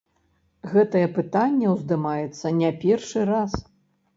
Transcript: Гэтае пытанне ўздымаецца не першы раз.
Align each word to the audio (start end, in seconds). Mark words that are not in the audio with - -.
Гэтае 0.71 1.03
пытанне 1.17 1.67
ўздымаецца 1.75 2.53
не 2.63 2.73
першы 2.85 3.21
раз. 3.35 3.51